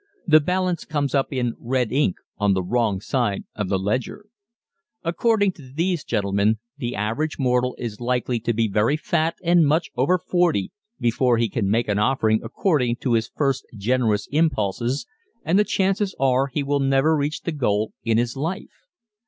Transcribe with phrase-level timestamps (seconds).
[0.25, 4.25] The balance comes up in red ink on the wrong side of the ledger.
[5.03, 9.91] According to these gentlemen the average mortal is likely to be very fat and much
[9.95, 15.05] over forty before he can make an offering according to his first generous impulses
[15.45, 18.87] and the chances are he will never reach the goal in this life.